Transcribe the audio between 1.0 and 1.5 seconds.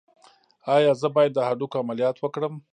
زه باید د